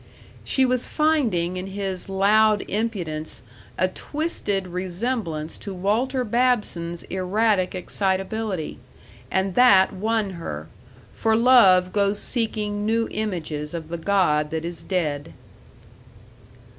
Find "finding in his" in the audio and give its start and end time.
0.87-2.09